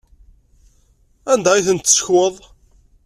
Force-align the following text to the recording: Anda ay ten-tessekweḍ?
Anda 1.31 1.49
ay 1.53 1.65
ten-tessekweḍ? 1.67 2.35